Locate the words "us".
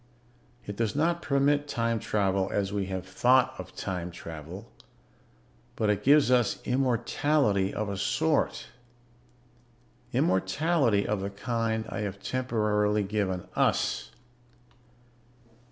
6.31-6.59, 13.55-14.09